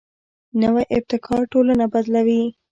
نوی 0.61 0.83
ابتکار 0.95 1.41
ټولنه 1.51 1.85
بدلوي 1.93 2.43